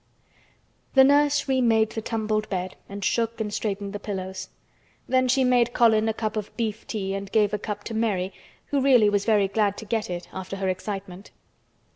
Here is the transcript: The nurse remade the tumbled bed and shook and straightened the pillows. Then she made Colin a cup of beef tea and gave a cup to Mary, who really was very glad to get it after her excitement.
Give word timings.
The 0.95 1.03
nurse 1.03 1.47
remade 1.47 1.91
the 1.91 2.01
tumbled 2.01 2.49
bed 2.49 2.75
and 2.89 3.05
shook 3.05 3.39
and 3.39 3.53
straightened 3.53 3.93
the 3.93 3.99
pillows. 3.99 4.49
Then 5.07 5.27
she 5.27 5.43
made 5.43 5.73
Colin 5.73 6.09
a 6.09 6.11
cup 6.15 6.35
of 6.35 6.49
beef 6.57 6.87
tea 6.87 7.13
and 7.13 7.31
gave 7.31 7.53
a 7.53 7.59
cup 7.59 7.83
to 7.83 7.93
Mary, 7.93 8.33
who 8.69 8.81
really 8.81 9.11
was 9.11 9.25
very 9.25 9.47
glad 9.47 9.77
to 9.77 9.85
get 9.85 10.09
it 10.09 10.27
after 10.33 10.55
her 10.55 10.69
excitement. 10.69 11.29